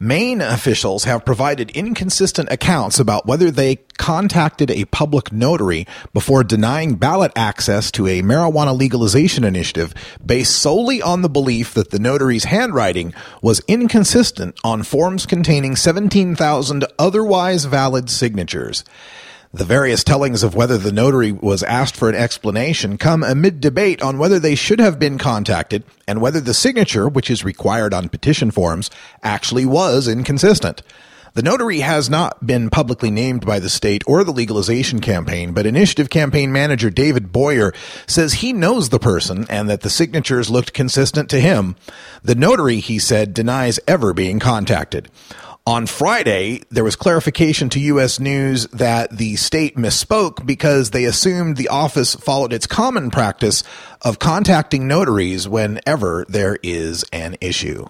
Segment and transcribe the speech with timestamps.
[0.00, 6.94] Maine officials have provided inconsistent accounts about whether they contacted a public notary before denying
[6.94, 9.92] ballot access to a marijuana legalization initiative
[10.24, 13.12] based solely on the belief that the notary's handwriting
[13.42, 18.84] was inconsistent on forms containing 17,000 otherwise valid signatures.
[19.58, 24.00] The various tellings of whether the notary was asked for an explanation come amid debate
[24.00, 28.08] on whether they should have been contacted and whether the signature, which is required on
[28.08, 28.88] petition forms,
[29.20, 30.82] actually was inconsistent.
[31.34, 35.66] The notary has not been publicly named by the state or the legalization campaign, but
[35.66, 37.72] initiative campaign manager David Boyer
[38.06, 41.74] says he knows the person and that the signatures looked consistent to him.
[42.22, 45.10] The notary, he said, denies ever being contacted.
[45.68, 48.18] On Friday, there was clarification to U.S.
[48.18, 53.62] News that the state misspoke because they assumed the office followed its common practice
[54.00, 57.84] of contacting notaries whenever there is an issue.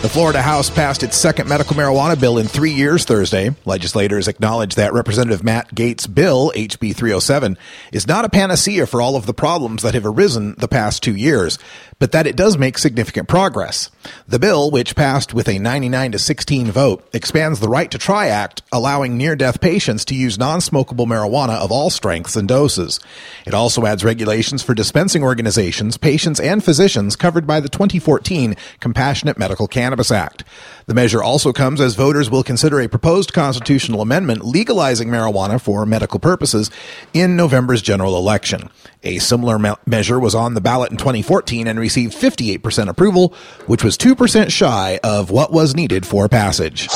[0.00, 3.54] The Florida House passed its second medical marijuana bill in three years Thursday.
[3.66, 7.58] Legislators acknowledged that Representative Matt Gaetz' bill, HB 307,
[7.92, 11.14] is not a panacea for all of the problems that have arisen the past two
[11.14, 11.58] years,
[11.98, 13.90] but that it does make significant progress.
[14.26, 18.28] The bill, which passed with a 99 to 16 vote, expands the Right to Try
[18.28, 23.00] Act, allowing near death patients to use non smokable marijuana of all strengths and doses.
[23.44, 29.36] It also adds regulations for dispensing organizations, patients, and physicians covered by the 2014 Compassionate
[29.36, 30.44] Medical Cannabis Act.
[30.86, 35.86] The measure also comes as voters will consider a proposed constitutional amendment legalizing marijuana for
[35.86, 36.70] medical purposes
[37.12, 38.70] in November's general election.
[39.02, 43.34] A similar me- measure was on the ballot in 2014 and received 58% approval,
[43.66, 46.88] which was 2% shy of what was needed for passage.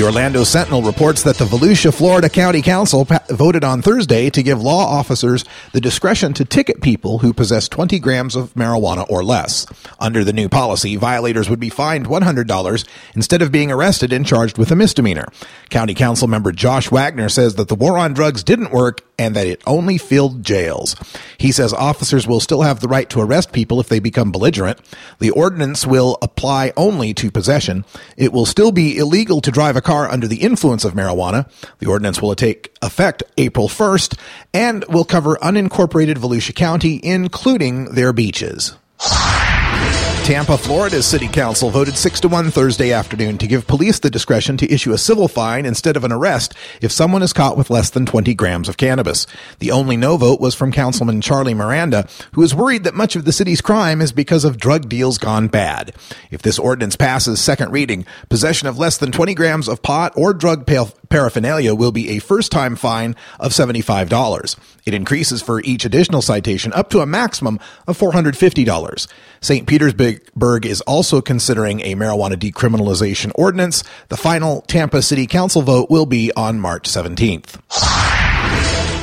[0.00, 4.42] The Orlando Sentinel reports that the Volusia, Florida County Council pa- voted on Thursday to
[4.42, 9.22] give law officers the discretion to ticket people who possess 20 grams of marijuana or
[9.22, 9.66] less.
[9.98, 14.56] Under the new policy, violators would be fined $100 instead of being arrested and charged
[14.56, 15.26] with a misdemeanor.
[15.68, 19.46] County Council member Josh Wagner says that the war on drugs didn't work and that
[19.46, 20.96] it only filled jails.
[21.36, 24.80] He says officers will still have the right to arrest people if they become belligerent.
[25.18, 27.84] The ordinance will apply only to possession.
[28.16, 31.50] It will still be illegal to drive a car under the influence of marijuana.
[31.80, 34.16] The ordinance will take effect April 1st
[34.54, 38.76] and will cover unincorporated Volusia County, including their beaches.
[40.24, 44.56] Tampa, Florida's city council voted 6 to 1 Thursday afternoon to give police the discretion
[44.58, 47.90] to issue a civil fine instead of an arrest if someone is caught with less
[47.90, 49.26] than 20 grams of cannabis.
[49.58, 53.24] The only no vote was from Councilman Charlie Miranda, who is worried that much of
[53.24, 55.92] the city's crime is because of drug deals gone bad.
[56.30, 60.32] If this ordinance passes second reading, possession of less than 20 grams of pot or
[60.32, 60.64] drug
[61.08, 64.56] paraphernalia will be a first time fine of $75.
[64.86, 69.08] It increases for each additional citation up to a maximum of $450.
[69.40, 69.66] St.
[69.66, 70.09] Petersburg
[70.64, 73.84] is also considering a marijuana decriminalization ordinance.
[74.08, 77.99] The final Tampa City Council vote will be on March 17th.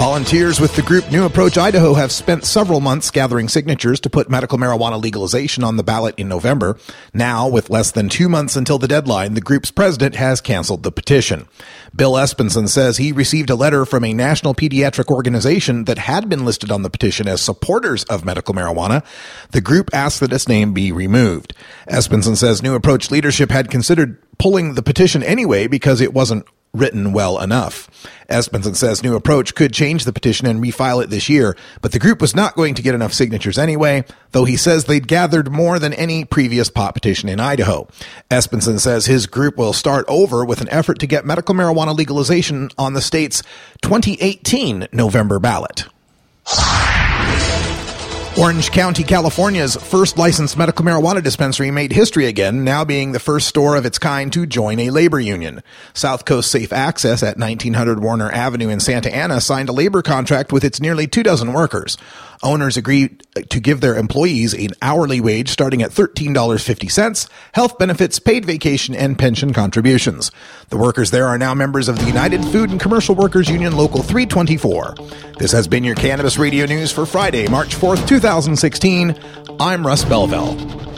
[0.00, 4.30] Volunteers with the group New Approach Idaho have spent several months gathering signatures to put
[4.30, 6.78] medical marijuana legalization on the ballot in November.
[7.12, 10.90] Now, with less than two months until the deadline, the group's president has canceled the
[10.90, 11.48] petition.
[11.94, 16.46] Bill Esbensen says he received a letter from a national pediatric organization that had been
[16.46, 19.04] listed on the petition as supporters of medical marijuana.
[19.50, 21.52] The group asked that its name be removed.
[21.88, 27.12] Esbensen says New Approach leadership had considered pulling the petition anyway because it wasn't written
[27.12, 27.88] well enough.
[28.28, 31.98] Esbensen says New Approach could change the petition and refile it this year, but the
[31.98, 35.78] group was not going to get enough signatures anyway, though he says they'd gathered more
[35.78, 37.88] than any previous pot petition in Idaho.
[38.30, 42.70] Esbensen says his group will start over with an effort to get medical marijuana legalization
[42.78, 43.42] on the state's
[43.82, 45.86] 2018 November ballot.
[48.38, 53.48] Orange County, California's first licensed medical marijuana dispensary made history again, now being the first
[53.48, 55.62] store of its kind to join a labor union.
[55.94, 60.52] South Coast Safe Access at 1900 Warner Avenue in Santa Ana signed a labor contract
[60.52, 61.98] with its nearly two dozen workers.
[62.42, 68.46] Owners agreed to give their employees an hourly wage starting at $13.50, health benefits, paid
[68.46, 70.30] vacation, and pension contributions.
[70.70, 74.02] The workers there are now members of the United Food and Commercial Workers Union Local
[74.02, 74.94] 324.
[75.38, 79.14] This has been your Cannabis Radio News for Friday, March 4th, 2016.
[79.60, 80.89] I'm Russ Belville.